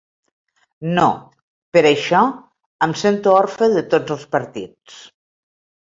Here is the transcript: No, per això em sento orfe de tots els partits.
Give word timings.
No, 0.99 1.03
per 1.77 1.83
això 1.89 2.23
em 2.89 2.95
sento 3.05 3.35
orfe 3.43 3.69
de 3.77 3.87
tots 3.93 4.17
els 4.17 4.29
partits. 4.37 4.99